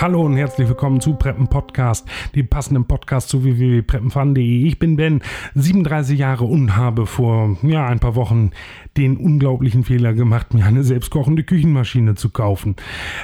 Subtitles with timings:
[0.00, 4.64] Hallo und herzlich willkommen zu Preppen Podcast, dem passenden Podcast zu www.preppenfan.de.
[4.64, 5.22] Ich bin Ben,
[5.56, 8.52] 37 Jahre und habe vor ja, ein paar Wochen
[8.96, 12.76] den unglaublichen Fehler gemacht, mir eine selbstkochende Küchenmaschine zu kaufen.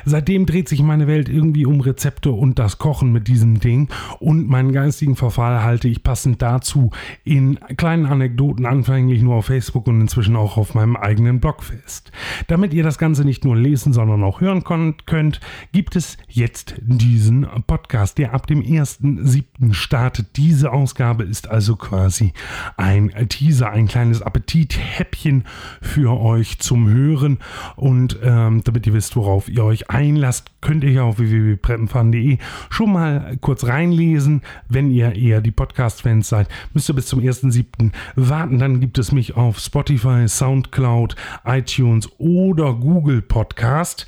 [0.05, 3.89] Seitdem dreht sich meine Welt irgendwie um Rezepte und das Kochen mit diesem Ding
[4.19, 6.91] und meinen geistigen Verfall halte ich passend dazu
[7.23, 12.11] in kleinen Anekdoten anfänglich nur auf Facebook und inzwischen auch auf meinem eigenen Blog fest.
[12.49, 15.41] Damit ihr das Ganze nicht nur lesen, sondern auch hören könnt,
[15.73, 19.73] gibt es jetzt jetzt diesen Podcast, der ab dem 1.7.
[19.75, 20.37] startet.
[20.37, 22.33] Diese Ausgabe ist also quasi
[22.77, 25.45] ein Teaser, ein kleines Appetithäppchen
[25.81, 27.39] für euch zum Hören.
[27.77, 32.39] Und ähm, damit ihr wisst, worauf ihr euch einlasst, könnt ihr ja auf www.preppenfahren.de
[32.71, 34.43] schon mal kurz reinlesen.
[34.69, 37.93] Wenn ihr eher die Podcast-Fans seid, müsst ihr bis zum 1.7.
[38.17, 38.59] warten.
[38.59, 44.07] Dann gibt es mich auf Spotify, Soundcloud, iTunes oder Google Podcast.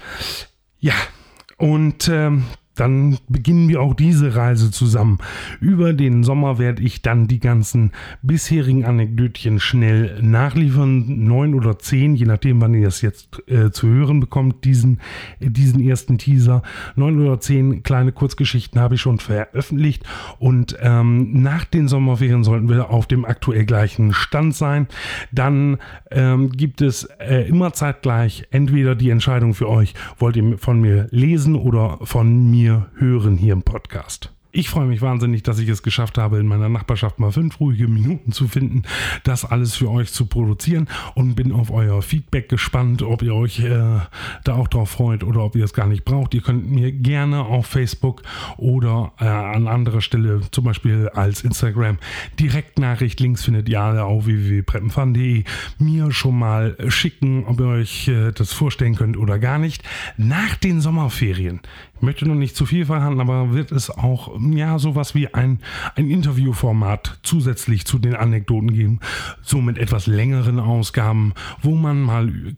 [0.79, 0.95] Ja,
[1.59, 2.45] und ähm,
[2.77, 5.19] dann beginnen wir auch diese Reise zusammen.
[5.61, 7.91] Über den Sommer werde ich dann die ganzen
[8.23, 11.25] bisherigen Anekdötchen schnell nachliefern.
[11.25, 15.01] Neun oder zehn, je nachdem, wann ihr das jetzt äh, zu hören bekommt, diesen,
[15.41, 16.63] diesen ersten Teaser.
[16.95, 20.05] Neun oder zehn kleine Kurzgeschichten habe ich schon veröffentlicht.
[20.39, 24.87] Und ähm, nach den Sommerferien sollten wir auf dem aktuell gleichen Stand sein.
[25.33, 25.79] Dann
[26.11, 31.07] ähm, gibt es äh, immer zeitgleich entweder die Entscheidung für euch, wollt ihr von mir
[31.11, 32.66] lesen oder von mir
[32.97, 34.36] hören hier im Podcast.
[34.57, 37.89] Ich freue mich wahnsinnig, dass ich es geschafft habe, in meiner Nachbarschaft mal fünf ruhige
[37.89, 38.85] Minuten zu finden,
[39.23, 43.61] das alles für euch zu produzieren und bin auf euer Feedback gespannt, ob ihr euch
[43.61, 44.01] äh,
[44.45, 46.33] da auch drauf freut oder ob ihr es gar nicht braucht.
[46.33, 48.23] Ihr könnt mir gerne auf Facebook
[48.57, 51.99] oder äh, an anderer Stelle, zum Beispiel als Instagram,
[52.41, 55.45] Direktnachricht, Links findet ihr alle auf www.preppenfan.de,
[55.79, 59.83] mir schon mal schicken, ob ihr euch äh, das vorstellen könnt oder gar nicht.
[60.17, 61.61] Nach den Sommerferien
[61.97, 65.61] ich möchte noch nicht zu viel verhandeln, aber wird es auch ja sowas wie ein,
[65.95, 69.01] ein Interviewformat zusätzlich zu den Anekdoten geben,
[69.43, 72.57] so mit etwas längeren Ausgaben, wo man mal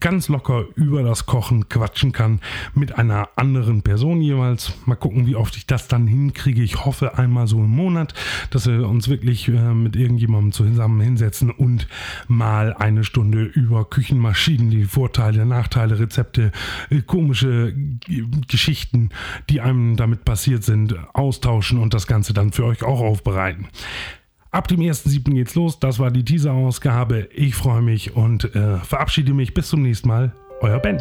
[0.00, 2.40] ganz locker über das Kochen quatschen kann
[2.74, 4.72] mit einer anderen Person jeweils.
[4.86, 6.62] Mal gucken, wie oft ich das dann hinkriege.
[6.62, 8.14] Ich hoffe einmal so im Monat,
[8.50, 11.88] dass wir uns wirklich äh, mit irgendjemandem zusammen hinsetzen und
[12.28, 16.52] mal eine Stunde über Küchenmaschinen, die Vorteile, Nachteile, Rezepte,
[16.90, 17.74] äh, komische
[18.48, 19.10] Geschichten,
[19.48, 23.68] die einem damit passiert sind, austauschen und das Ganze dann für euch auch aufbereiten.
[24.52, 25.32] Ab dem 1.7.
[25.32, 25.80] geht's los.
[25.80, 27.30] Das war die Teaser-Ausgabe.
[27.32, 29.54] Ich freue mich und äh, verabschiede mich.
[29.54, 30.36] Bis zum nächsten Mal.
[30.60, 30.98] Euer Ben.